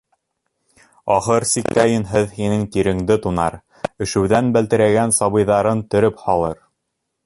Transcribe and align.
Ахыр 1.15 1.43
сиктә 1.51 1.83
Йөнһөҙ 1.91 2.33
һинең 2.39 2.65
тиреңде 2.77 3.19
тунар— 3.29 3.61
өшөүҙән 4.07 4.53
бәлтерәгән 4.57 5.19
сабыйҙарын 5.23 5.89
төрөп 5.95 6.27
һалыр. 6.29 6.63